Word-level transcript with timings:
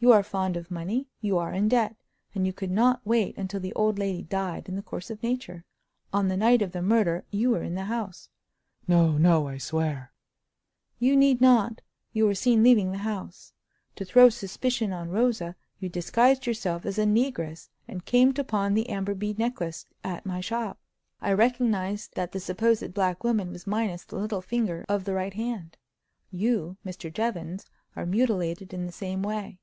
You 0.00 0.12
are 0.12 0.22
fond 0.22 0.56
of 0.56 0.70
money; 0.70 1.08
you 1.20 1.38
are 1.38 1.52
in 1.52 1.66
debt, 1.68 1.96
and 2.32 2.46
you 2.46 2.52
could 2.52 2.70
not 2.70 3.00
wait 3.04 3.36
until 3.36 3.58
the 3.58 3.72
old 3.72 3.98
lady 3.98 4.22
died 4.22 4.68
in 4.68 4.76
the 4.76 4.80
course 4.82 5.10
of 5.10 5.20
nature. 5.24 5.64
On 6.12 6.28
the 6.28 6.36
night 6.36 6.62
of 6.62 6.70
the 6.70 6.82
murder 6.82 7.24
you 7.32 7.50
were 7.50 7.64
in 7.64 7.74
the 7.74 7.86
house." 7.86 8.28
"No, 8.86 9.18
no! 9.18 9.48
I 9.48 9.58
swear—" 9.58 10.12
"You 11.00 11.16
need 11.16 11.40
not; 11.40 11.80
you 12.12 12.26
were 12.26 12.36
seen 12.36 12.62
leaving 12.62 12.92
the 12.92 12.98
house. 12.98 13.52
To 13.96 14.04
throw 14.04 14.28
suspicion 14.28 14.92
on 14.92 15.10
Rosa 15.10 15.56
you 15.80 15.88
disguised 15.88 16.46
yourself 16.46 16.86
as 16.86 16.96
a 16.96 17.04
negress, 17.04 17.68
and 17.88 18.04
came 18.04 18.32
to 18.34 18.44
pawn 18.44 18.74
the 18.74 18.88
amber 18.90 19.14
bead 19.16 19.36
necklace 19.36 19.84
at 20.04 20.24
my 20.24 20.40
shop. 20.40 20.78
I 21.20 21.32
recognized 21.32 22.14
that 22.14 22.30
the 22.30 22.38
supposed 22.38 22.94
black 22.94 23.24
woman 23.24 23.50
was 23.50 23.66
minus 23.66 24.04
the 24.04 24.14
little 24.18 24.42
finger 24.42 24.84
of 24.88 25.02
the 25.06 25.14
right 25.14 25.34
hand. 25.34 25.76
You, 26.30 26.76
Mr. 26.86 27.12
Jevons, 27.12 27.66
are 27.96 28.06
mutilated 28.06 28.72
in 28.72 28.86
the 28.86 28.92
same 28.92 29.24
way. 29.24 29.58